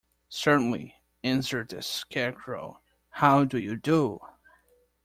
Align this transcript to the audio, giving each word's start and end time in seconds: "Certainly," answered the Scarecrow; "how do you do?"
"Certainly," 0.29 0.95
answered 1.23 1.69
the 1.69 1.83
Scarecrow; 1.83 2.79
"how 3.11 3.43
do 3.43 3.59
you 3.59 3.75
do?" 3.75 4.19